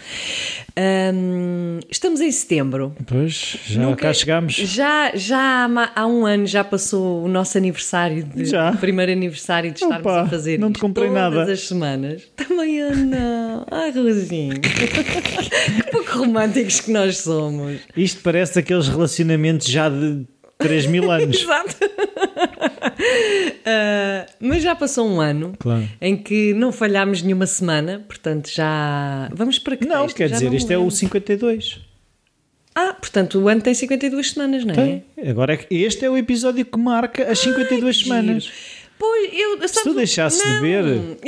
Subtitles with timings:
[0.79, 2.95] Hum, estamos em setembro.
[3.07, 4.55] Pois, já Nunca- cá chegamos.
[4.55, 8.71] Já, já há, há um ano já passou o nosso aniversário, de, Já?
[8.73, 11.53] o primeiro aniversário de estarmos Opa, a fazer não te comprei todas nada.
[11.53, 12.23] as semanas.
[12.37, 13.67] Também eu não.
[13.71, 14.61] Ai, Rosinho.
[14.61, 17.81] que pouco românticos que nós somos.
[17.97, 20.25] Isto parece aqueles relacionamentos já de
[20.59, 21.43] 3 mil anos.
[21.43, 21.77] Exato.
[23.67, 25.89] Ah, mas já passou um ano Claro.
[26.01, 29.29] em que não falhámos nenhuma semana, portanto já.
[29.33, 30.17] Vamos para que Não, texto?
[30.17, 30.95] quer Já dizer, não isto é o lembro.
[30.97, 31.81] 52.
[32.75, 34.77] Ah, portanto o ano tem 52 semanas, não é?
[34.77, 35.31] Tem.
[35.31, 38.09] Agora é este é o episódio que marca as 52 Giro.
[38.09, 38.51] semanas.
[38.99, 40.85] Pois, eu, Se tu deixasses de ver-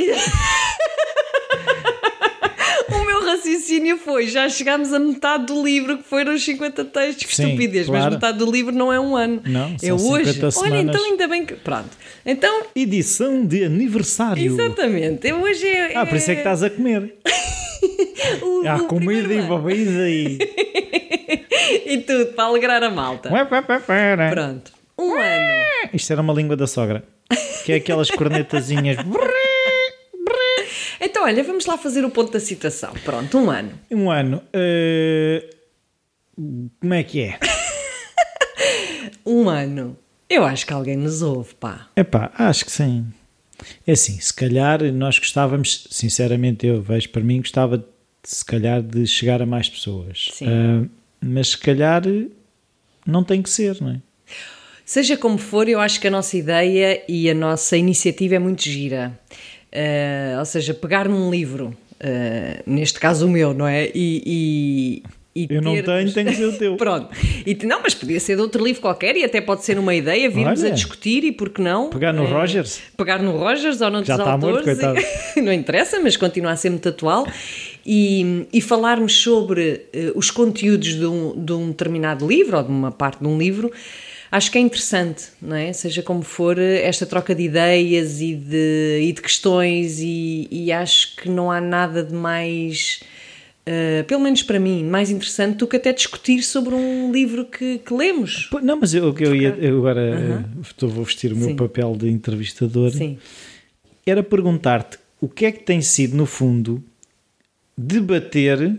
[3.67, 7.25] raciocínio foi: já chegámos a metade do livro, que foram os 50 textos.
[7.27, 8.15] Que Sim, estupidez, mas claro.
[8.15, 9.43] metade do livro não é um ano.
[9.45, 10.33] Não, é são hoje.
[10.35, 10.95] 50 Olha, semanas.
[10.97, 11.55] então ainda bem que.
[11.55, 11.91] Pronto.
[12.25, 14.43] Então, Edição de aniversário.
[14.43, 15.33] exatamente.
[15.33, 15.97] Hoje é.
[15.97, 17.15] Ah, por isso é que estás a comer.
[18.43, 20.39] o, Ah, o comida e bebida e.
[21.87, 23.29] E tudo, para alegrar a malta.
[24.33, 24.73] Pronto.
[24.99, 25.91] Um ano.
[25.93, 27.05] Isto era uma língua da sogra.
[27.65, 28.99] Que é aquelas cornetazinhas.
[31.27, 32.93] Olha, vamos lá fazer o ponto da citação.
[33.05, 33.73] Pronto, um ano.
[33.91, 34.41] Um ano.
[34.53, 35.51] eh,
[36.37, 37.41] Como é que é?
[39.27, 39.99] Um ano.
[40.31, 41.89] Eu acho que alguém nos ouve, pá.
[41.97, 43.07] Epá, acho que sim.
[43.85, 47.85] É assim, se calhar nós gostávamos, sinceramente eu vejo para mim, gostava de,
[48.23, 50.29] se calhar de chegar a mais pessoas.
[50.33, 50.47] Sim.
[50.49, 50.89] Ah,
[51.21, 52.03] mas se calhar
[53.05, 54.01] não tem que ser, não é?
[54.85, 58.63] Seja como for, eu acho que a nossa ideia e a nossa iniciativa é muito
[58.63, 59.19] gira.
[59.79, 63.91] Eh, ou seja, pegar num livro, eh, neste caso o meu, não é?
[63.95, 65.03] E,
[65.35, 66.77] e, e Eu não termos- tenho, tem que ser o teu.
[66.81, 67.09] Pronto.
[67.45, 70.31] E, não, mas podia ser de outro livro qualquer e até pode ser uma ideia,
[70.31, 70.71] virmos Olha.
[70.71, 71.91] a discutir e por que não?
[71.91, 72.81] Pegar no Eh, Rogers?
[72.97, 74.79] Pegar no Rogers ou noutros Já está morto, autores.
[74.79, 75.07] e- coitado.
[75.45, 77.27] não interessa, mas continua a ser muito atual.
[77.85, 82.71] E, e falarmos sobre eh, os conteúdos de um, de um determinado livro ou de
[82.71, 83.71] uma parte de um livro.
[84.31, 85.73] Acho que é interessante, não é?
[85.73, 91.17] Seja como for, esta troca de ideias e de, e de questões, e, e acho
[91.17, 93.01] que não há nada de mais,
[93.65, 97.79] eh, pelo menos para mim, mais interessante do que até discutir sobre um livro que,
[97.79, 98.51] que lemos.
[98.63, 99.57] Não, mas eu, o que eu ia.
[99.61, 101.57] Eu agora eh, estou vou vestir o meu Sim.
[101.57, 102.91] papel de entrevistador.
[102.91, 103.19] Sim.
[104.05, 106.83] Era perguntar-te o que é que tem sido, no fundo,
[107.77, 108.79] debater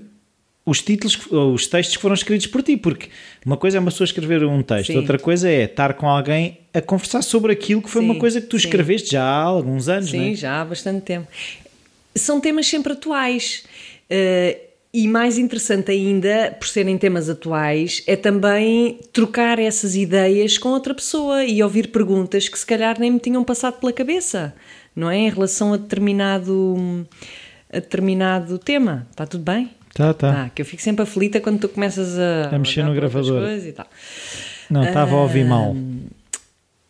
[0.68, 3.08] os títulos, os textos que foram escritos por ti, porque
[3.46, 4.98] uma coisa é uma pessoa escrever um texto, Sim.
[4.98, 8.42] outra coisa é estar com alguém a conversar sobre aquilo que foi Sim, uma coisa
[8.42, 8.68] que tu sim.
[8.68, 10.36] escreveste já há alguns anos, Sim, é?
[10.36, 11.26] já há bastante tempo.
[12.14, 13.64] São temas sempre atuais.
[14.10, 14.58] Eh,
[14.94, 20.94] e mais interessante ainda, por serem temas atuais, é também trocar essas ideias com outra
[20.94, 24.54] pessoa e ouvir perguntas que se calhar nem me tinham passado pela cabeça,
[24.94, 25.18] não é?
[25.18, 27.08] Em relação a determinado,
[27.72, 29.08] a determinado tema.
[29.12, 29.77] Está tudo bem?
[29.98, 30.32] Tá, tá.
[30.32, 33.50] Tá, que eu fico sempre aflita quando tu começas a, A mexer no gravador.
[33.50, 33.88] e tal.
[34.70, 35.76] Não, estava a ouvir mal.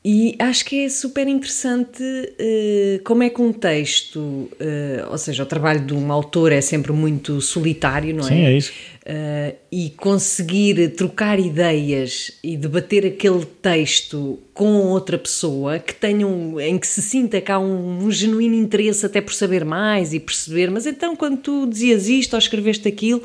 [0.05, 2.01] E acho que é super interessante
[2.39, 6.61] eh, como é que um texto, eh, ou seja, o trabalho de um autor é
[6.61, 8.27] sempre muito solitário, não é?
[8.27, 8.71] Sim, é isso.
[9.05, 16.77] Eh, e conseguir trocar ideias e debater aquele texto com outra pessoa que tenham, em
[16.77, 20.69] que se sinta que há um, um genuíno interesse até por saber mais e perceber,
[20.69, 23.21] mas então quando tu dizias isto ou escreveste aquilo,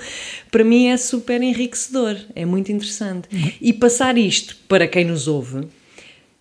[0.51, 3.29] para mim é super enriquecedor, é muito interessante.
[3.61, 5.67] E passar isto para quem nos ouve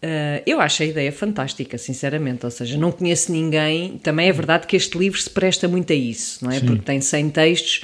[0.04, 2.46] Uh, eu acho a ideia fantástica, sinceramente.
[2.46, 4.00] Ou seja, não conheço ninguém.
[4.00, 6.60] Também é verdade que este livro se presta muito a isso, não é?
[6.60, 6.66] Sim.
[6.66, 7.82] Porque tem 100 textos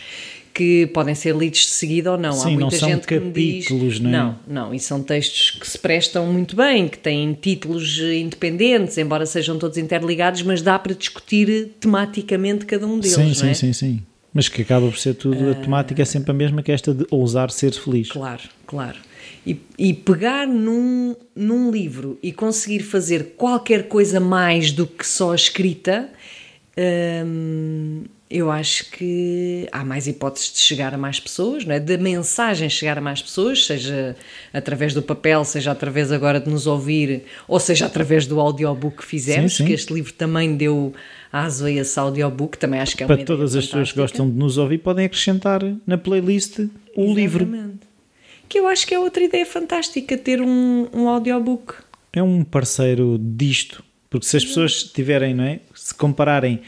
[0.57, 2.31] que podem ser lidos de seguida ou não.
[2.31, 4.13] Sim, Há muita não são gente capítulos, diz, não é?
[4.13, 9.27] Não, não, e são textos que se prestam muito bem, que têm títulos independentes, embora
[9.27, 13.53] sejam todos interligados, mas dá para discutir tematicamente cada um deles, sim, não sim, é?
[13.53, 14.01] sim, sim.
[14.33, 17.05] Mas que acaba por ser tudo, a temática é sempre a mesma que esta de
[17.11, 18.09] ousar ser feliz.
[18.09, 18.97] Claro, claro.
[19.47, 25.31] E, e, pegar num, num livro e conseguir fazer qualquer coisa mais do que só
[25.31, 26.09] a escrita,
[27.25, 31.79] hum, eu acho que há mais hipóteses de chegar a mais pessoas, não é?
[31.79, 34.17] de mensagem chegar a mais pessoas, seja
[34.53, 39.05] através do papel, seja através agora de nos ouvir, ou seja através do audiobook que
[39.05, 39.65] fizemos, Sim, sim.
[39.67, 40.93] que este livro também deu
[41.31, 44.29] aso a esse audiobook, também acho que é uma Para todas as pessoas que gostam
[44.29, 46.59] de nos ouvir, podem acrescentar na playlist
[46.97, 47.47] o livro.
[48.47, 51.75] Que eu acho que é outra ideia fantástica, ter um, um audiobook.
[52.13, 55.59] É um parceiro disto, porque se as pessoas tiverem, não é?
[55.75, 56.61] Se compararem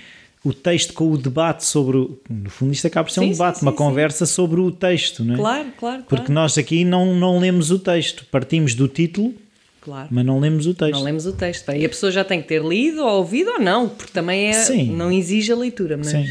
[0.43, 1.97] o texto com o debate sobre.
[1.97, 3.77] O, no fundo, isto acaba por ser Sim, um debate, sim, uma sim.
[3.77, 5.37] conversa sobre o texto, não é?
[5.37, 6.33] Claro, claro, Porque claro.
[6.33, 9.33] nós aqui não, não lemos o texto, partimos do título,
[9.81, 10.07] claro.
[10.11, 10.93] mas não lemos o texto.
[10.93, 11.71] Não lemos o texto.
[11.71, 14.83] E a pessoa já tem que ter lido ou ouvido ou não, porque também é,
[14.85, 16.25] não exige a leitura, mas Sim.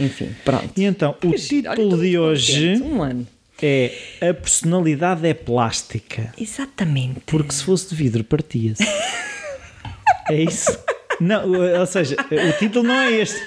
[0.00, 0.70] enfim, pronto.
[0.76, 2.82] E então, o título de muito hoje contente.
[2.82, 3.26] Um ano.
[3.62, 6.32] É A personalidade é plástica.
[6.38, 7.20] Exatamente.
[7.26, 8.82] Porque se fosse de vidro, partia-se.
[10.30, 10.78] é isso?
[11.20, 13.40] Não, ou seja, o título não é este.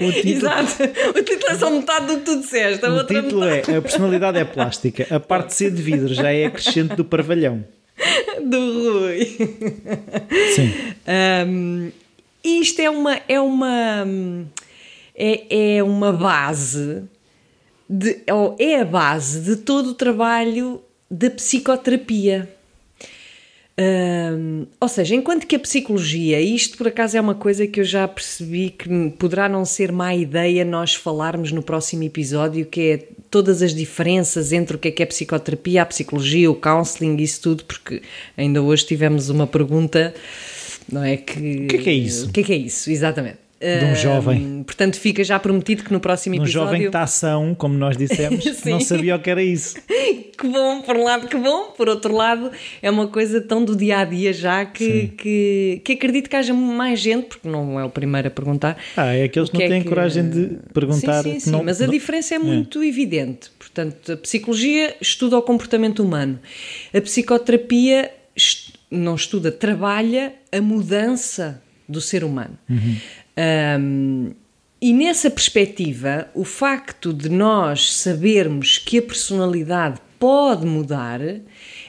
[0.00, 0.82] O título, Exato.
[1.16, 2.84] O título é só metade do que tu disseste.
[2.84, 5.06] A o título é A personalidade é plástica.
[5.14, 7.64] A parte de ser de vidro já é acrescente do parvalhão.
[7.96, 9.24] metade do Rui.
[10.54, 10.72] Sim.
[11.46, 11.92] Um,
[12.42, 14.06] isto é uma é uma
[15.14, 17.04] é, é uma base
[17.92, 22.48] de, ou é a base de todo o trabalho da psicoterapia.
[24.78, 28.06] Ou seja, enquanto que a psicologia, isto por acaso é uma coisa que eu já
[28.06, 28.88] percebi que
[29.18, 32.98] poderá não ser má ideia nós falarmos no próximo episódio, que é
[33.30, 37.40] todas as diferenças entre o que é que é psicoterapia, a psicologia, o counseling, isso
[37.40, 38.02] tudo, porque
[38.36, 40.14] ainda hoje tivemos uma pergunta,
[40.90, 41.16] não é?
[41.16, 42.28] Que, O que é que é isso?
[42.28, 43.38] O que é que é isso, exatamente.
[43.60, 44.62] De um Um, jovem.
[44.64, 46.52] Portanto, fica já prometido que no próximo Um episódio.
[46.66, 49.76] jovem que está ação, como nós dissemos, não sabia o que era isso.
[50.40, 53.76] Que bom, por um lado, que bom, por outro lado, é uma coisa tão do
[53.76, 57.84] dia a dia já que, que, que acredito que haja mais gente, porque não é
[57.84, 58.78] o primeiro a perguntar.
[58.96, 61.22] Ah, é aqueles que não é têm coragem de perguntar.
[61.22, 63.50] Sim, sim, que sim, não- mas a não- diferença é muito evidente.
[63.58, 66.38] Portanto, a psicologia estuda o comportamento humano,
[66.94, 72.56] a psicoterapia est- não estuda, trabalha a mudança do ser humano.
[73.40, 74.32] Um,
[74.82, 81.20] e nessa perspectiva, o facto de nós sabermos que a personalidade pode mudar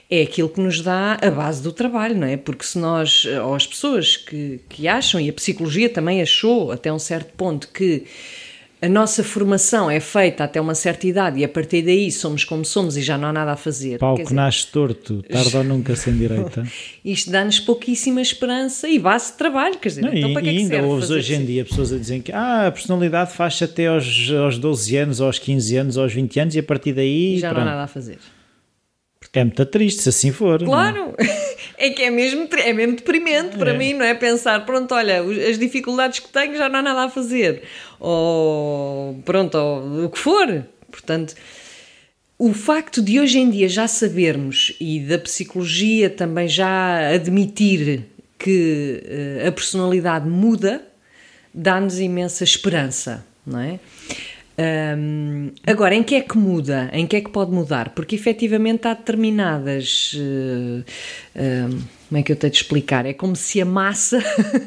[0.10, 2.36] é aquilo que nos dá a base do trabalho, não é?
[2.36, 6.92] Porque se nós, ou as pessoas que, que acham, e a psicologia também achou até
[6.92, 8.04] um certo ponto, que
[8.82, 12.66] a nossa formação é feita até uma certa idade e a partir daí somos como
[12.66, 14.00] somos e já não há nada a fazer.
[14.00, 16.66] Pau Quer que dizer, nasce torto, tarde ou nunca sem direita.
[17.06, 20.50] isto dá-nos pouquíssima esperança e base de trabalho, quer dizer, Não, então e, para que
[20.50, 21.46] é e que ainda ouves hoje em assim?
[21.46, 25.38] dia pessoas a dizerem que ah, a personalidade faz-se até aos, aos 12 anos, aos
[25.38, 27.70] 15 anos, aos 20 anos e a partir daí E já não há pronto.
[27.70, 28.18] nada a fazer.
[29.40, 30.62] É muito triste se assim for.
[30.62, 30.66] é?
[30.66, 31.16] Claro,
[31.78, 33.78] é que é mesmo, é mesmo deprimente para É.
[33.78, 34.14] mim, não é?
[34.14, 37.64] Pensar, pronto, olha, as dificuldades que tenho já não há nada a fazer.
[38.00, 40.66] Ou pronto, ou o que for.
[40.92, 41.34] Portanto,
[42.38, 48.04] o facto de hoje em dia já sabermos e da psicologia também já admitir
[48.38, 50.84] que eh, a personalidade muda,
[51.54, 53.80] dá-nos imensa esperança, não é?
[54.58, 56.90] Hum, agora, em que é que muda?
[56.94, 57.90] Em que é que pode mudar?
[57.90, 60.14] Porque efetivamente há determinadas.
[60.16, 60.84] hum,
[62.10, 63.06] como é que eu tenho de explicar?
[63.06, 64.20] É como se a massa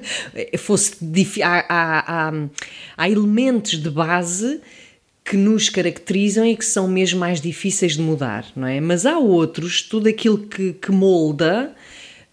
[0.58, 0.96] fosse.
[1.42, 2.48] Há, há- há-
[2.96, 4.60] há elementos de base
[5.24, 8.80] que nos caracterizam e que são mesmo mais difíceis de mudar, não é?
[8.80, 11.72] Mas há outros, tudo aquilo que, que molda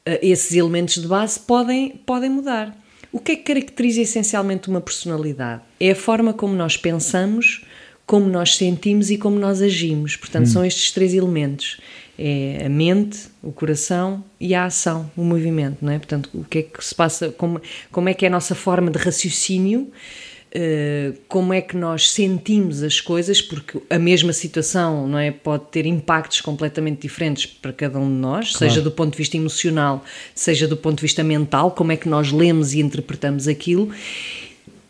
[0.05, 2.75] eh, esses elementos de base podem, podem mudar.
[3.11, 5.61] O que é que caracteriza essencialmente uma personalidade?
[5.79, 7.65] É a forma como nós pensamos,
[8.05, 10.15] como nós sentimos e como nós agimos.
[10.15, 11.79] Portanto, são estes três elementos.
[12.17, 15.97] É a mente, o coração e a ação, o movimento, não é?
[15.97, 18.91] Portanto, o que é que se passa, como, como é que é a nossa forma
[18.91, 19.91] de raciocínio,
[20.53, 25.63] Uh, como é que nós sentimos as coisas, porque a mesma situação não é, pode
[25.71, 28.73] ter impactos completamente diferentes para cada um de nós, Claro.
[28.73, 30.03] seja do ponto de vista emocional,
[30.35, 33.91] seja do ponto de vista mental, como é que nós lemos e interpretamos aquilo,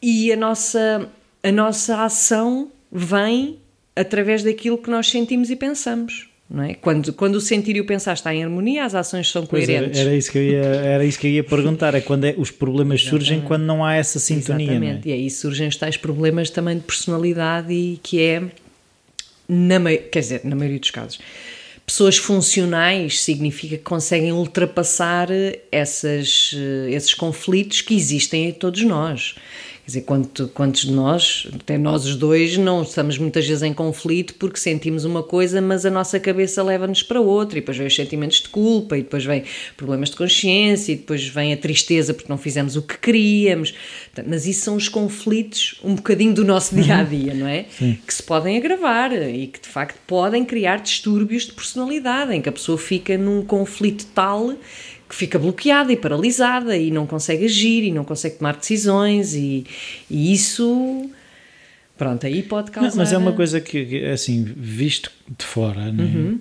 [0.02, 1.08] e a nossa,
[1.44, 3.60] a nossa ação vem
[3.96, 6.28] através daquilo que nós sentimos e pensamos.
[6.54, 6.74] Não é?
[6.74, 9.98] Quando, quando o sentir e o pensar está em harmonia, as ações são coerentes.
[9.98, 11.96] era, era isso que eu ia, era isso que eu ia perguntar.
[11.96, 14.68] É quando é- os problemas surgem quando não há essa sintonia.
[14.68, 14.72] é?
[14.72, 15.10] Exatamente.
[15.10, 18.44] E aí surgem os tais problemas também de personalidade e que é,
[19.48, 19.80] na,
[20.12, 21.20] quer dizer, na maioria dos casos,
[21.86, 25.30] pessoas funcionais significa que conseguem ultrapassar
[25.72, 29.36] essas, eh, esses conflitos que existem em todos nós.
[29.84, 33.74] Quer dizer, quanto, quantos de nós, até nós os dois, não estamos muitas vezes em
[33.74, 37.88] conflito porque sentimos uma coisa, mas a nossa cabeça leva-nos para outra, e depois vem
[37.88, 39.44] os sentimentos de culpa, e depois vem
[39.76, 43.74] problemas de consciência, e depois vem a tristeza porque não fizemos o que queríamos.
[44.28, 47.66] Mas isso são os conflitos um bocadinho do nosso dia a dia, não é?
[48.06, 52.50] Que se podem agravar e que de facto podem criar distúrbios de personalidade, em que
[52.50, 54.54] a pessoa fica num conflito tal
[55.12, 59.66] que fica bloqueada e paralisada e não consegue agir e não consegue tomar decisões e,
[60.10, 61.10] e isso
[61.98, 66.06] pronto, aí pode Não, causar mas é uma coisa que, assim, visto de fora, não
[66.06, 66.08] é?
[66.08, 66.40] Uhum.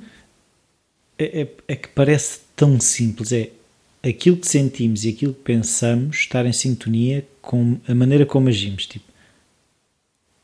[1.19, 3.33] É, é- é que parece tão simples.
[3.33, 3.51] É
[4.05, 8.87] aquilo que sentimos e aquilo que pensamos estar em sintonia com a maneira como agimos.
[8.87, 9.05] Tipo,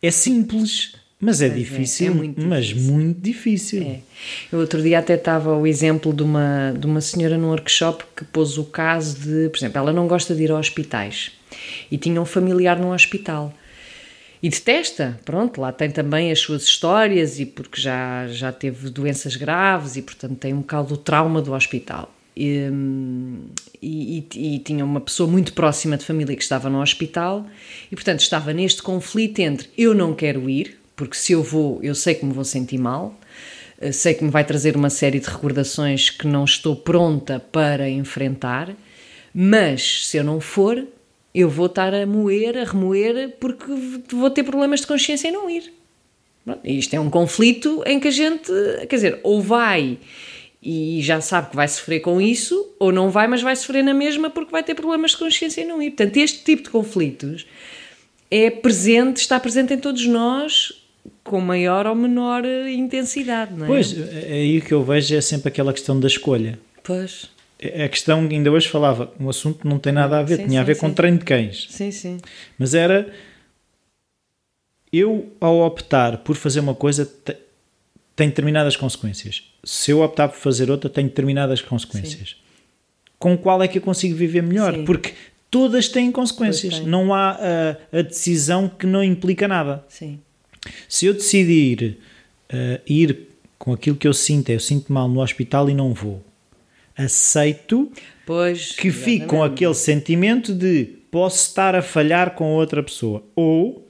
[0.02, 2.92] é simples, mas é Pois é, difícil, é muito mas difícil.
[2.92, 3.82] muito difícil.
[3.82, 4.00] É.
[4.52, 8.24] Eu outro dia até estava o exemplo de uma, de uma senhora num workshop que
[8.24, 11.32] pôs o caso de, por exemplo, ela não gosta de ir a hospitais
[11.90, 13.52] e tinha um familiar num hospital.
[14.42, 19.34] E detesta, pronto, lá tem também as suas histórias e porque já, já teve doenças
[19.34, 22.12] graves e portanto tem um bocado do trauma do hospital.
[22.36, 23.46] E, hum,
[23.82, 27.46] e, e- e tinha uma pessoa muito próxima de família que estava no hospital
[27.90, 31.94] e portanto estava neste conflito entre eu não quero ir, porque se eu vou eu
[31.94, 33.14] sei que me vou sentir mal,
[33.80, 37.88] eh, sei que me vai trazer uma série de recordações que não estou pronta para
[37.88, 38.74] enfrentar,
[39.32, 40.84] mas se eu não for,
[41.34, 43.66] eu vou estar a moer, a remoer, porque
[44.10, 45.70] vou ter problemas de consciência em não ir.
[46.64, 48.50] Isto é um conflito em que a gente,
[48.88, 49.98] quer dizer, ou vai
[50.62, 53.92] e já sabe que vai sofrer com isso, ou não vai, mas vai sofrer na
[53.92, 55.90] mesma porque vai ter problemas de consciência em não ir.
[55.90, 57.46] Portanto, este tipo de conflitos
[58.30, 60.85] é presente, está presente em todos nós
[61.26, 63.68] com maior ou menor eh, intensidade, não é?
[63.68, 66.58] Pois, é aí o que eu vejo é sempre aquela questão da escolha.
[66.82, 67.28] Pois.
[67.84, 70.64] A questão, ainda hoje falava, um assunto não tem nada a ver, Sim, tinha a
[70.64, 70.94] sim, ver com sim.
[70.94, 71.66] treino de cães.
[71.70, 72.18] Sim, sim.
[72.58, 73.10] Mas era
[74.92, 77.36] eu, ao optar por fazer uma coisa, te-
[78.14, 79.42] tem determinadas consequências.
[79.64, 82.36] Se eu optar por fazer outra, tem determinadas consequências.
[83.18, 84.74] Com qual é que eu consigo viver melhor?
[84.74, 84.84] Sim.
[84.84, 85.14] Porque
[85.50, 86.80] todas têm consequências.
[86.80, 87.32] Não há
[87.92, 89.84] a, a decisão que não implica nada.
[89.88, 90.20] Sim.
[90.88, 91.98] Se eu decidir
[92.48, 95.92] eh, ir com aquilo que eu sinto, é eu sinto mal no hospital e não
[95.92, 96.24] vou,
[96.96, 97.90] aceito
[98.24, 98.72] Pois.
[98.72, 103.86] que fico com aquele sentimento de posso estar a falhar com outra pessoa ou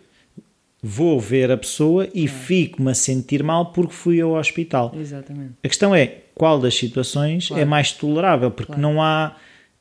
[0.83, 4.95] vou ver a pessoa e fico-me a sentir mal porque fui ao hospital.
[4.97, 5.55] Exatamente.
[5.63, 9.37] A questão é qual das situações é mais tolerável, porque não há.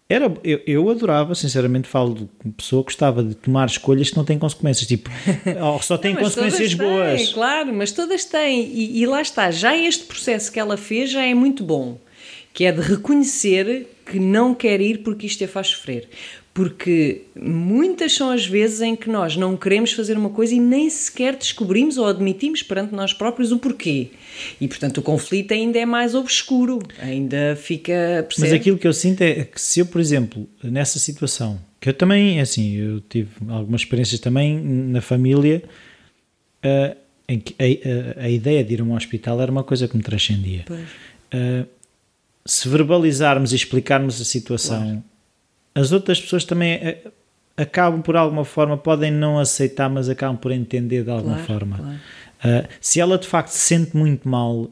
[0.08, 4.16] Era, eu, eu adorava, sinceramente, falo de uma pessoa que gostava de tomar escolhas que
[4.18, 5.10] não têm consequências, tipo,
[5.82, 7.24] só tem Não, consequências boas.
[7.24, 8.72] Têm, claro, mas todas têm.
[8.72, 11.98] E, e lá está, já este processo que ela fez já é muito bom,
[12.54, 16.08] que é de reconhecer que não quer ir porque isto a faz sofrer.
[16.56, 20.90] Porque muitas são as vezes em que nós não queremos fazer uma coisa e nem
[20.90, 24.12] sequer descobrimos ou admitimos perante nós próprios o porquê.
[24.62, 27.92] E portanto o conflito ainda é mais obscuro, ainda fica.
[28.26, 28.56] Mas percebe?
[28.56, 32.40] aquilo que eu sinto é que se eu, por exemplo, nessa situação, que eu também,
[32.40, 35.62] assim, eu tive algumas experiências também na família
[36.64, 36.96] ah,
[37.28, 39.98] em que a, a- a ideia de ir a um hospital era uma coisa que
[39.98, 40.64] me transcendia.
[41.34, 41.66] Ah,
[42.46, 45.04] se verbalizarmos e explicarmos a situação,
[45.76, 47.10] as outras pessoas também ah,
[47.58, 51.78] acabam por alguma forma, podem não aceitar, mas acabam por entender de alguma Claro, forma.
[51.78, 52.00] claro.
[52.44, 54.70] Ah, se ela de facto se sente muito mal,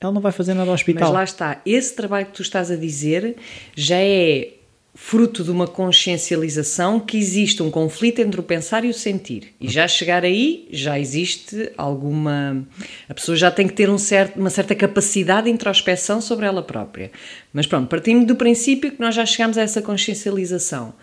[0.00, 1.02] ela não vai fazer nada ao hospital.
[1.08, 3.36] Mas lá está, esse trabalho que tu estás a dizer
[3.74, 4.50] já é
[4.98, 9.52] fruto de uma consciencialização que existe um conflito entre o pensar e o sentir.
[9.60, 12.66] E já chegar aí, já existe alguma.
[13.06, 16.62] A pessoa já tem que ter um certo, uma certa capacidade de introspeção sobre ela
[16.62, 17.10] própria.
[17.52, 20.94] Mas pronto, partindo do princípio que nós já chegamos a essa consciencialização.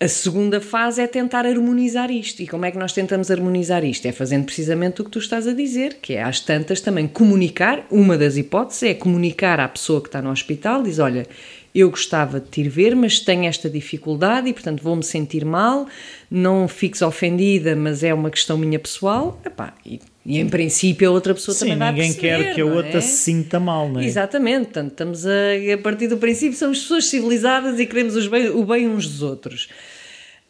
[0.00, 2.40] A segunda fase é tentar harmonizar isto.
[2.40, 4.06] E como é que nós tentamos harmonizar isto?
[4.06, 7.84] É fazendo precisamente o que tu estás a dizer, que é às tantas também comunicar.
[7.90, 11.26] Uma das hipóteses é comunicar à pessoa que está no hospital, diz: Olha,
[11.80, 15.86] eu gostava de te ir ver, mas tenho esta dificuldade e, portanto, vou-me sentir mal.
[16.30, 19.40] Não fiques ofendida, mas é uma questão minha pessoal.
[19.44, 22.60] Epá, e, e em princípio a outra pessoa Sim, também vai ninguém perceber, quer que
[22.60, 23.00] a não outra é?
[23.00, 24.04] se sinta mal, não é?
[24.04, 25.30] Exatamente, portanto, estamos a,
[25.74, 29.22] a partir do princípio somos pessoas civilizadas e queremos os bem- o bem uns dos
[29.22, 29.68] outros.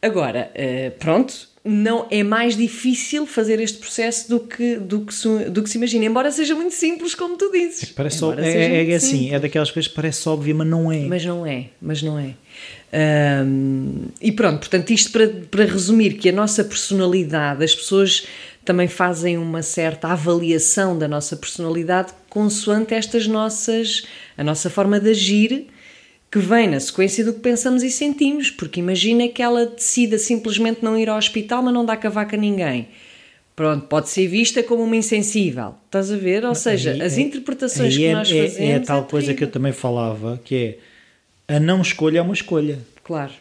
[0.01, 5.29] Agora, eh, pronto, não é mais difícil fazer este processo do que, do que, se,
[5.51, 7.93] do que se imagina, embora seja muito simples, como tu dizes.
[7.93, 9.33] Parece só, é, é, assim, simples.
[9.35, 11.01] é daquelas coisas que parece óbvio, mas não é.
[11.01, 12.35] Mas não é, mas não é.
[14.21, 18.27] E pronto, portanto, isto para, para resumir que a nossa personalidade, as pessoas
[18.65, 24.05] também fazem uma certa avaliação da nossa personalidade consoante estas nossas,
[24.37, 25.67] a nossa forma de agir
[26.31, 30.83] que vem na sequência do que pensamos e sentimos, porque imagina que ela decida simplesmente
[30.83, 32.89] não ir ao hospital, mas não dá cavaca a ninguém.
[33.57, 35.75] Pronto, pode ser vista como uma insensível.
[35.87, 36.45] Estás a ver?
[36.45, 38.57] Ou seja, aí, as é- interpretações que é, nós fazemos.
[38.57, 40.79] É, é a tal é coisa que eu também falava, que
[41.49, 42.79] é a não escolha é uma escolha.
[43.03, 43.33] Claro,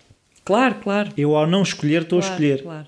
[0.43, 1.11] claro, claro.
[1.15, 2.63] Eu ao não escolher estou claro, a escolher.
[2.63, 2.87] Claro.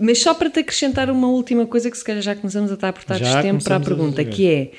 [0.00, 2.88] Mas só para te acrescentar uma última coisa que se calhar já começamos a estar
[2.88, 4.70] a aportar tempo para a pergunta, a que é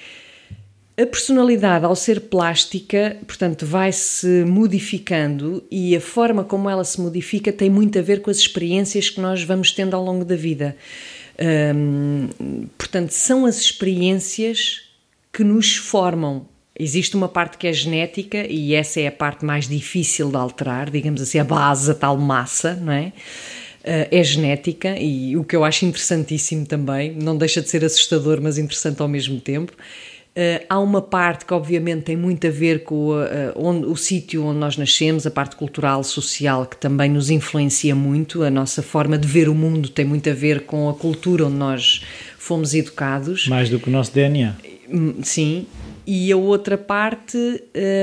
[0.97, 7.51] a personalidade, ao ser plástica, portanto, vai-se modificando e a forma como ela se modifica
[7.51, 10.75] tem muito a ver com as experiências que nós vamos tendo ao longo da vida.
[11.75, 12.29] Hum,
[12.77, 14.83] portanto, são as experiências
[15.33, 16.47] que nos formam.
[16.77, 20.89] Existe uma parte que é genética e essa é a parte mais difícil de alterar,
[20.89, 23.11] digamos assim, a base, a tal massa, não é?
[23.83, 28.41] Uh, é genética e o que eu acho interessantíssimo também, não deixa de ser assustador,
[28.41, 29.73] mas interessante ao mesmo tempo,
[30.37, 33.23] Uh, há uma parte que, obviamente, tem muito a ver com uh,
[33.55, 38.43] onde, o sítio onde nós nascemos, a parte cultural, social, que também nos influencia muito.
[38.43, 41.55] A nossa forma de ver o mundo tem muito a ver com a cultura onde
[41.55, 42.03] nós
[42.37, 43.47] fomos educados.
[43.47, 44.55] Mais do que o nosso DNA.
[44.91, 45.67] Hum, sim.
[46.05, 47.37] E a outra parte,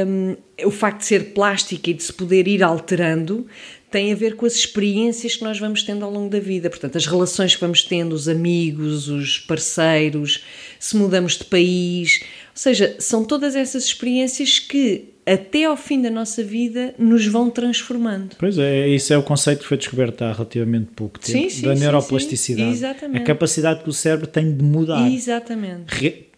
[0.07, 3.47] um, o facto de ser plástica e de se poder ir alterando,
[3.93, 6.71] tem a ver com as experiências que nós vamos tendo ao longo da vida.
[6.71, 10.43] Portanto, as relações que vamos tendo, os amigos, os parceiros,
[10.83, 12.19] se mudamos de país.
[12.23, 17.49] Ou seja, são todas essas experiências que, até ao fim da nossa vida, nos vão
[17.49, 18.35] transformando.
[18.37, 21.67] Pois é, isso é o conceito que foi descoberto há relativamente pouco tempo sim, sim,
[21.67, 22.67] da neuroplasticidade.
[22.67, 23.23] Sim, Exatamente.
[23.23, 25.09] A capacidade que o cérebro tem de mudar.
[25.09, 25.85] Exatamente.
[25.87, 26.32] Re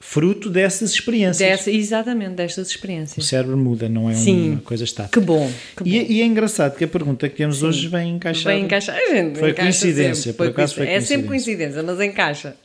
[0.00, 1.38] fruto dessas experiências.
[1.38, 3.18] Dessa, exatamente, destas experiências.
[3.18, 4.52] O cérebro muda, não é Sim.
[4.52, 5.18] uma coisa estática.
[5.18, 5.50] Que bom.
[5.76, 5.90] Que bom.
[5.90, 7.66] E, e, é engraçado que a pergunta que temos Sim.
[7.66, 8.52] hoje vem encaixar.
[8.52, 8.96] Vem encaixar.
[9.10, 11.14] Gente foi coincidência, por acaso foi coincidência.
[11.14, 12.56] É sempre coincidência, mas encaixa.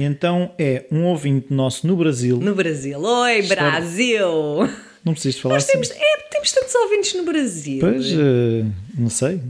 [0.00, 2.36] Então é um ouvinte nosso no Brasil.
[2.36, 3.00] No Brasil.
[3.00, 4.26] Oi, Brasil!
[5.04, 6.00] Não preciso falar Nós temos, assim.
[6.00, 7.80] é, temos tantos ouvintes no Brasil.
[7.80, 8.66] Pois, uh,
[8.96, 9.40] não sei.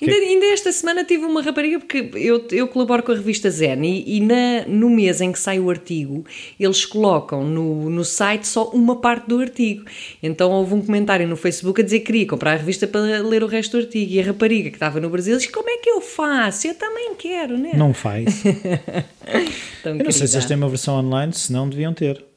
[0.00, 3.84] Ainda, ainda, esta semana tive uma rapariga, porque eu, eu colaboro com a revista Zen
[3.84, 6.24] e, e na, no mês em que sai o artigo,
[6.58, 9.84] eles colocam no, no site só uma parte do artigo.
[10.22, 13.42] Então houve um comentário no Facebook a dizer que queria comprar a revista para ler
[13.42, 14.12] o resto do artigo.
[14.12, 16.66] E a rapariga que estava no Brasil disse: Como é que eu faço?
[16.66, 17.72] Eu também quero, né?
[17.74, 18.42] Não faz.
[19.84, 22.31] eu não sei se eles têm uma versão online, se não deviam ter.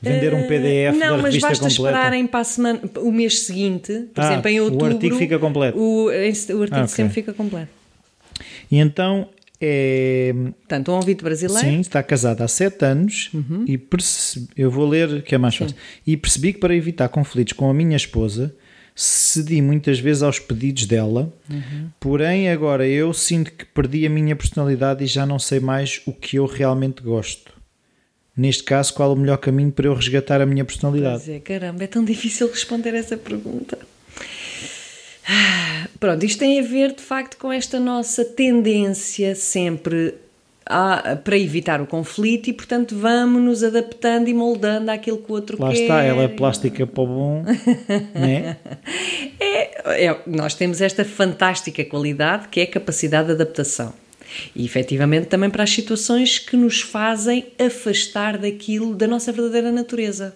[0.00, 1.22] Vender um PDF uh, não, da revista completa.
[1.22, 4.86] Não, mas basta esperarem para a semana, o mês seguinte, por ah, exemplo, em outubro.
[4.86, 5.78] O artigo fica completo.
[5.78, 6.88] O, o artigo ah, okay.
[6.88, 7.70] sempre fica completo.
[8.70, 9.28] E então
[9.60, 10.34] é.
[10.58, 11.66] Portanto, um ouvido brasileiro.
[11.66, 13.64] Sim, está casado há sete anos uhum.
[13.66, 15.74] e percebi, eu vou ler que é mais fácil.
[15.74, 15.82] Sim.
[16.06, 18.54] E percebi que para evitar conflitos com a minha esposa
[18.94, 21.90] cedi muitas vezes aos pedidos dela, uhum.
[22.00, 26.12] porém agora eu sinto que perdi a minha personalidade e já não sei mais o
[26.12, 27.52] que eu realmente gosto.
[28.36, 31.24] Neste caso, qual o melhor caminho para eu resgatar a minha personalidade?
[31.24, 33.78] Pois é, caramba, é tão difícil responder essa pergunta.
[35.26, 40.14] Ah, pronto, isto tem a ver de facto com esta nossa tendência sempre
[40.66, 45.34] a, para evitar o conflito e, portanto, vamos nos adaptando e moldando àquilo que o
[45.34, 45.78] outro Lá quer.
[45.78, 47.44] Lá está, ela é plástica para o bom,
[48.14, 48.58] né?
[49.40, 53.94] é, é, nós temos esta fantástica qualidade que é a capacidade de adaptação.
[54.54, 60.34] E efetivamente também para as situações que nos fazem afastar daquilo, da nossa verdadeira natureza.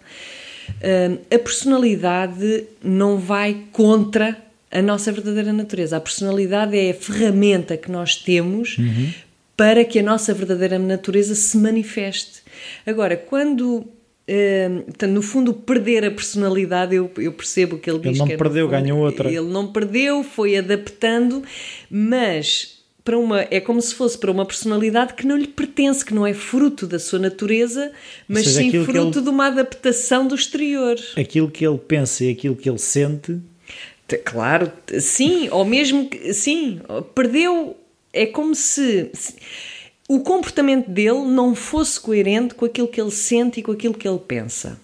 [1.34, 4.36] a personalidade não vai contra
[4.70, 5.96] a nossa verdadeira natureza.
[5.96, 9.12] A personalidade é a ferramenta que nós temos uhum.
[9.56, 12.42] para que a nossa verdadeira natureza se manifeste.
[12.86, 13.86] Agora, quando
[14.28, 18.36] Uh, no fundo, perder a personalidade, eu, eu percebo que ele diz ele não que
[18.36, 19.28] perdeu, fundo, ganhou outra.
[19.28, 21.42] Ele não perdeu, foi adaptando,
[21.90, 22.79] mas
[23.10, 26.24] para uma é como se fosse para uma personalidade que não lhe pertence, que não
[26.24, 27.90] é fruto da sua natureza,
[28.28, 30.96] mas seja, sim fruto ele, de uma adaptação do exterior.
[31.16, 33.40] Aquilo que ele pensa e aquilo que ele sente.
[34.24, 34.70] Claro,
[35.00, 36.80] sim, ou mesmo que sim,
[37.12, 37.76] perdeu.
[38.12, 39.34] É como se, se
[40.08, 44.06] o comportamento dele não fosse coerente com aquilo que ele sente e com aquilo que
[44.06, 44.78] ele pensa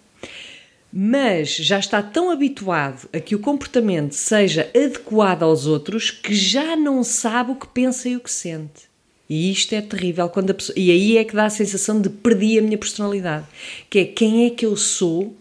[0.92, 6.76] mas já está tão habituado a que o comportamento seja adequado aos outros que já
[6.76, 8.86] não sabe o que pensa e o que sente.
[9.28, 12.58] E isto é terrível quando pessoa, e aí é que dá a sensação de perdi
[12.58, 13.44] a minha personalidade,
[13.90, 15.36] que é quem é que eu sou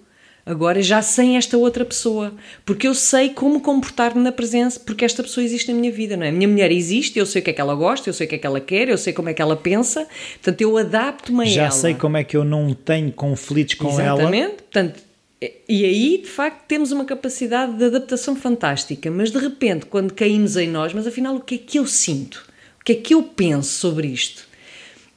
[0.45, 5.23] agora já sem esta outra pessoa, porque eu sei como comportar-me na presença, porque esta
[5.23, 6.29] pessoa existe na minha vida, não é?
[6.29, 8.29] A minha mulher existe, eu sei o que é que ela gosta, eu sei o
[8.29, 11.43] que é que ela quer, eu sei como é que ela pensa, portanto eu adapto-me
[11.43, 11.71] a Já ela.
[11.71, 14.19] sei como é que eu não tenho conflitos com ela.
[14.19, 15.03] Exatamente, portanto,
[15.41, 20.55] e aí de facto temos uma capacidade de adaptação fantástica, mas de repente quando caímos
[20.55, 22.45] em nós, mas afinal o que é que eu sinto?
[22.79, 24.47] O que é que eu penso sobre isto?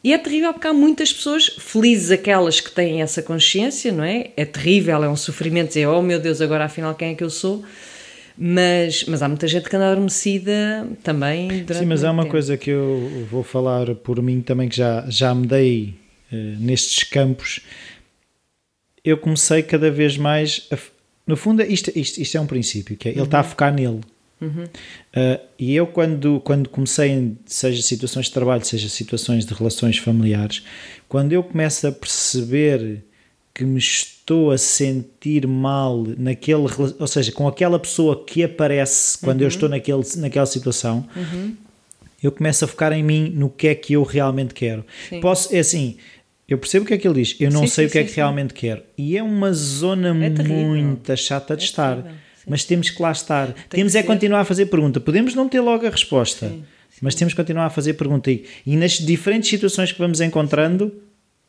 [0.02, 4.30] E é terrível porque há muitas pessoas, felizes aquelas que têm essa consciência, não é?
[4.36, 7.30] É terrível, é um sofrimento dizer, oh meu Deus, agora afinal quem é que eu
[7.30, 7.64] sou?
[8.40, 12.32] Mas, mas há muita gente que anda adormecida também Sim, mas há uma tempo.
[12.32, 15.94] coisa que eu vou falar por mim também que já, já me dei
[16.32, 17.60] eh, nestes campos.
[19.08, 20.66] Eu comecei cada vez mais.
[20.70, 20.78] A,
[21.26, 24.00] no fundo, isto, isto, isto é um princípio, que é ele está a focar nele.
[24.40, 29.98] Uh, e eu, quando, quando comecei, em, seja situações de trabalho, seja situações de relações
[29.98, 30.62] familiares,
[31.08, 33.04] quando eu começo a perceber
[33.52, 36.66] que me estou a sentir mal naquele,
[36.98, 41.08] ou seja, com aquela pessoa que aparece quando eu estou naquele, naquela situação,
[42.22, 44.84] eu começo a focar em mim, no que é que eu realmente quero.
[45.08, 45.20] Sim.
[45.20, 45.96] Posso, é assim,
[46.48, 47.98] eu percebo o que é que ele diz, eu não Sim, sei sim, o que
[47.98, 48.20] é sim, que sim.
[48.20, 48.82] realmente quero.
[48.96, 51.96] E é uma zona É muito chata de É estar.
[51.96, 52.18] terrível.
[52.50, 53.52] Mas temos que lá estar.
[53.68, 54.06] temos que é ser.
[54.06, 54.98] continuar a fazer pergunta.
[54.98, 56.50] Podemos não ter logo a resposta,
[57.02, 58.30] mas temos que continuar a fazer pergunta.
[58.30, 60.86] E, e nas diferentes situações que vamos encontrando,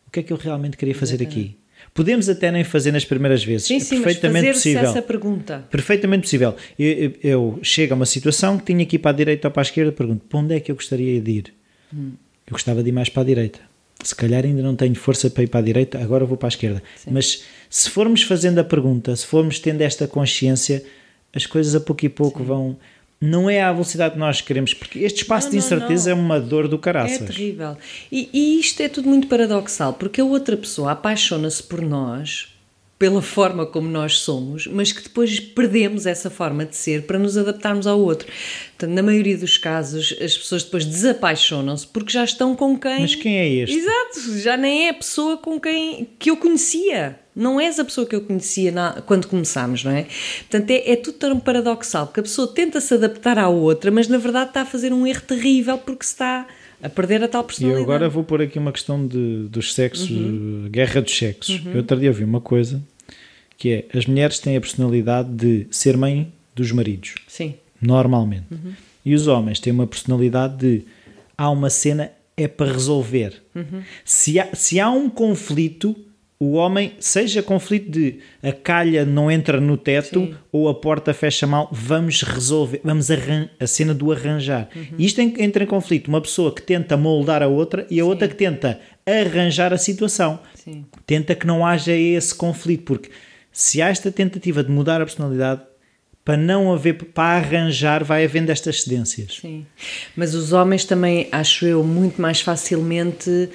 [0.05, 1.55] o que é que eu realmente queria fazer aqui?
[1.93, 3.67] Podemos até nem fazer nas primeiras vezes.
[3.67, 4.89] Sim, é sim, mas perfeitamente fazer-se possível.
[4.89, 5.65] essa pergunta.
[5.71, 6.55] Perfeitamente possível.
[6.77, 9.51] Eu, eu- eu chego a uma situação que tinha que ir para a direita ou
[9.53, 11.53] para a esquerda, pergunto, para onde é que eu gostaria de ir?
[11.93, 12.11] Hum.
[12.45, 13.59] Eu gostava de ir mais para a direita.
[14.03, 16.49] Se calhar ainda não tenho força para ir para a direita, agora vou para a
[16.49, 16.81] esquerda.
[17.09, 20.83] Mas se formos fazendo a pergunta, se formos tendo esta consciência,
[21.35, 22.77] as coisas a pouco e pouco vão.
[23.21, 26.17] Não é à velocidade que nós queremos, porque este espaço Não, de não, incerteza não.
[26.17, 27.17] é uma dor do É caraças.
[27.35, 27.75] terrível.
[28.09, 32.47] E, e isto é tudo muito paradoxal, porque a outra pessoa apaixona-se por nós
[32.99, 37.37] pela forma como nós somos, mas que depois perdemos essa forma de ser para nos
[37.37, 38.27] adaptarmos ao outro.
[38.77, 42.99] Portanto, na maioria dos casos, as pessoas depois desapaixonam-se porque já estão com quem.
[42.99, 43.77] Mas quem é este?
[43.77, 47.17] Exato, já nem é a pessoa com quem que eu conhecia.
[47.33, 50.05] Não és a pessoa que eu conhecia na- quando começámos, não é?
[50.49, 54.09] Portanto, é, é tudo tão paradoxal, porque a pessoa tenta se adaptar à outra, mas
[54.09, 56.45] na verdade está a fazer um erro terrível porque se está
[56.81, 57.83] a perder a tal E eu personalidade.
[57.83, 60.65] agora vou pôr aqui uma questão de, dos sexos, Uhum.
[60.65, 61.61] uh, guerra dos sexos.
[61.65, 62.81] Eu outro dia ouvi uma coisa
[63.57, 68.45] que é as mulheres têm a personalidade de ser mãe dos maridos, Sim, normalmente.
[69.05, 70.85] E os homens têm uma personalidade de
[71.37, 73.33] há uma cena, é para resolver.
[74.05, 75.95] Se, há, se há um conflito,
[76.39, 80.35] o homem, seja conflito de a calha não entra no teto Sim.
[80.53, 84.69] ou a porta fecha mal, vamos resolver, vamos arran a cena do arranjar.
[84.97, 86.07] E isto en- entra em conflito.
[86.07, 90.39] Uma pessoa que tenta moldar a outra e a outra que tenta arranjar a situação.
[90.55, 90.85] sim.
[91.05, 93.09] Tenta que não haja esse conflito, porque
[93.51, 95.61] se há esta tentativa de mudar a personalidade,
[96.23, 99.39] para não haver, para arranjar, vai havendo estas cedências.
[99.41, 99.65] Sim.
[100.15, 103.49] Mas os homens também, acho eu, muito mais facilmente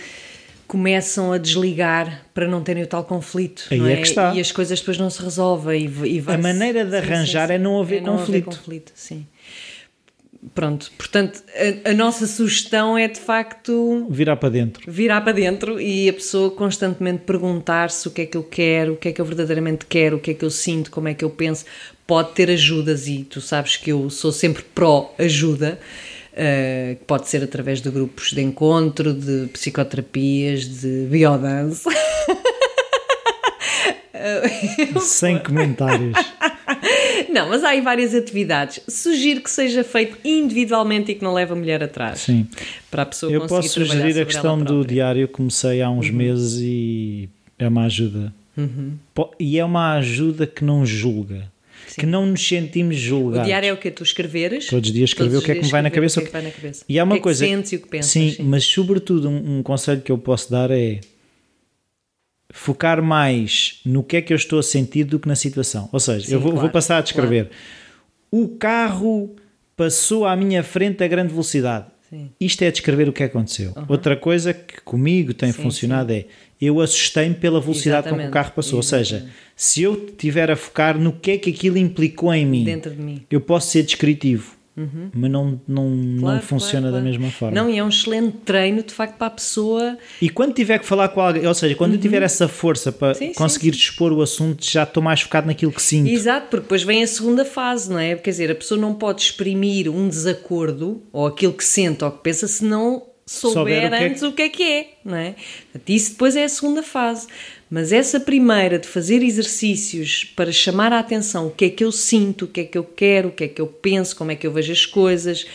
[0.66, 3.66] começam a desligar para não terem o tal conflito.
[3.70, 4.34] Aí não é que está.
[4.34, 5.86] E as coisas depois não se resolvem.
[6.04, 8.44] E, e A maneira de arranjar é não haver conflito.
[8.46, 8.92] conflito.
[8.94, 9.26] Sim.
[10.54, 11.42] Pronto, portanto,
[11.86, 14.82] a, a nossa sugestão é de facto Virar para dentro.
[14.92, 18.96] virar para dentro e a pessoa constantemente perguntar-se o que é que eu quero, o
[18.96, 21.24] que é que eu verdadeiramente quero, o que é que eu sinto, como é que
[21.24, 21.64] eu penso.
[22.06, 25.78] Pode ter ajudas e tu sabes que eu sou sempre pró-ajuda,
[26.36, 31.88] eh, que pode ser através de grupos de encontro, de psicoterapias, de biodança.
[35.00, 36.14] Sem comentários.
[37.30, 38.80] Não, mas há aí várias atividades.
[38.88, 42.20] Sugiro que seja feito individualmente e que não leve a mulher atrás.
[42.20, 42.46] Sim.
[42.90, 45.26] Para a pessoa Eu posso sugerir a questão do diário.
[45.28, 48.32] Comecei há uns meses e é uma ajuda.
[49.12, 51.52] Po- E é uma ajuda que não julga.
[51.96, 53.46] Que não nos sentimos O julgados.
[53.46, 54.66] diário é o que tu escreveres.
[54.66, 56.20] Todos os dias escrever o que é que me vai na cabeça.
[56.20, 56.84] O que é que vai na cabeça.
[56.88, 57.44] E há o uma que é coisa.
[57.44, 58.10] Que sentes e o que pensas.
[58.10, 61.00] sim, mas sobretudo um, um conselho que eu posso dar é
[62.52, 65.88] focar mais no que é que eu estou a sentir do que na situação.
[65.92, 67.50] Ou seja, Sim, eu vou, claro, vou passar a descrever.
[68.30, 69.34] O carro
[69.76, 71.86] passou à minha frente a grande velocidade.
[72.14, 72.30] Sim.
[72.40, 73.72] Isto é descrever o que aconteceu.
[73.88, 76.26] Outra coisa que comigo tem Sim, funcionado é
[76.60, 78.76] eu assustei-me pela velocidade com que o Exatamente, carro passou.
[78.76, 82.62] Ou seja, se eu estiver a focar no que é que aquilo implicou em mim,
[82.64, 83.22] Dentro de mim.
[83.28, 87.04] eu posso ser descritivo, mas não, não, não Claro, funciona claro, da claro.
[87.04, 87.54] mesma forma.
[87.54, 89.96] Não, e é um excelente treino, de facto, para a pessoa.
[90.20, 93.08] E quando tiver que falar com alguém, ou seja, quando eu tiver essa força para
[93.08, 93.14] Uhum.
[93.14, 96.08] Sim, sim, conseguir dispor o assunto, já estou mais focado naquilo que sinto.
[96.08, 98.16] Exato, porque depois vem a segunda fase, não é?
[98.16, 102.22] Quer dizer, a pessoa não pode exprimir um desacordo ou aquilo que sente ou que
[102.22, 105.34] pensa se não souber, é antes o que é que é, não é?
[105.88, 107.26] Isso depois é a segunda fase.
[107.70, 111.90] Mas essa primeira de fazer exercícios para chamar a atenção o que é que eu
[111.90, 114.36] sinto, o que é que eu quero, o que é que eu penso, como é
[114.36, 115.46] que eu vejo as coisas,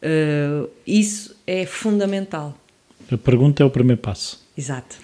[0.00, 2.56] eh, isso é fundamental.
[3.10, 4.46] A pergunta é o primeiro passo.
[4.56, 4.96] Exato.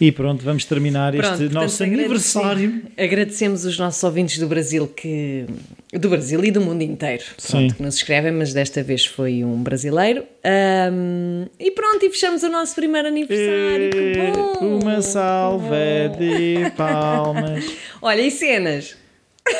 [0.00, 2.82] E pronto, vamos terminar Pronto, este portanto, nosso aniversário.
[2.98, 5.46] Agradecemos os nossos ouvintes do Brasil que
[5.92, 7.76] do Brasil e do mundo inteiro pronto, Sim.
[7.76, 10.24] que nos escrevem, mas desta vez foi um brasileiro.
[10.44, 13.90] Ahm, e pronto, e fechamos o nosso primeiro aniversário.
[13.90, 14.78] que bom!
[14.82, 15.76] Uma salva
[16.18, 17.64] de palmas.
[18.02, 18.96] Olha, e cenas?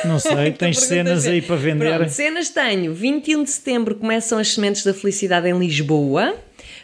[0.05, 1.95] Não sei, tens cenas perguntas- aí para vender?
[1.95, 2.93] Pronto, cenas tenho.
[2.93, 6.35] 21 de setembro começam as Sementes da Felicidade em Lisboa.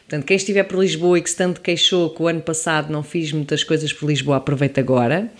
[0.07, 3.01] Portanto, quem estiver por Lisboa e que se tanto queixou que o ano passado não
[3.01, 5.31] fiz muitas coisas por Lisboa, aproveita agora.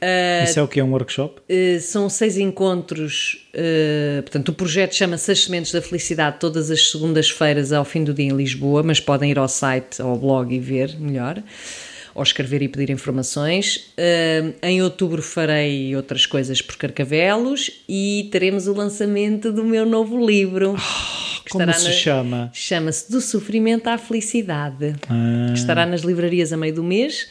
[0.00, 1.40] Ah, Isso é o que é um workshop?
[1.40, 6.90] Uh, são seis encontros, uh, portanto, o projeto chama-se As Sementes da Felicidade, todas as
[6.90, 10.58] segundas-feiras ao fim do dia em Lisboa, mas podem ir ao site, ao blog e
[10.58, 11.42] ver melhor,
[12.14, 13.92] ou escrever e pedir informações.
[13.98, 20.24] Uh, em outubro farei outras coisas por Carcavelos e teremos o lançamento do meu novo
[20.24, 20.76] livro.
[21.46, 22.50] Que Como estará se na- chama?
[22.52, 27.28] Chama-se Do Sofrimento à Felicidade Ah, que estará nas livrarias a meio do mês.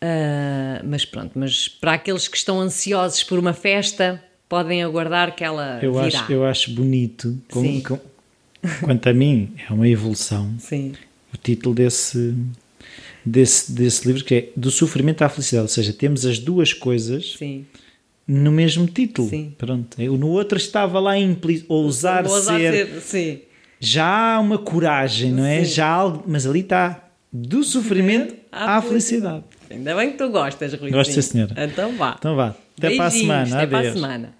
[0.00, 5.44] Ah, mas pronto, mas para aqueles que estão ansiosos por uma festa, podem aguardar que
[5.44, 6.06] ela eu, virá.
[6.06, 7.38] acho, eu acho bonito.
[7.50, 7.80] Sim.
[7.80, 7.98] com-
[8.84, 10.52] quanto a mim, é uma evolução.
[10.58, 10.92] Sim,
[11.32, 12.34] O título desse,
[13.24, 15.62] desse, desse livro que é Do Sofrimento à Felicidade.
[15.64, 17.64] Ou seja, temos as duas coisas sim.
[18.26, 19.28] no mesmo título.
[19.28, 19.54] Sim.
[19.56, 20.00] Pronto.
[20.00, 22.72] Eu, no outro estava lá implícito, ousar ousar ser.
[22.86, 23.40] ser- Sim.
[23.84, 25.64] Já há uma coragem, não é?
[25.64, 25.74] Sim.
[25.74, 27.02] Já há algo, mas ali está.
[27.32, 29.42] Do sofrimento À à felicidade.
[29.68, 30.90] Ainda bem que tu gostas, Rui.
[30.92, 31.52] Gosto, senhora.
[31.56, 32.14] Então vá.
[32.16, 32.54] Então vá.
[32.78, 33.56] Até para a Beijinhos, semana.
[33.56, 33.94] Até para a Adeus.
[33.94, 34.34] semana.